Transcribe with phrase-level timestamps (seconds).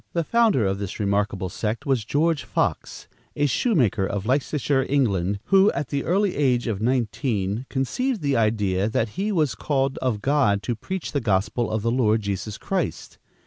[0.13, 5.71] The founder of this remarkable sect was George Fox, a shoemaker of Leicestershire, England, who,
[5.73, 10.63] at the early age of nineteen, conceived the idea that he was called of God
[10.63, 13.19] to preach the gospel of the Lord Jesus Christ.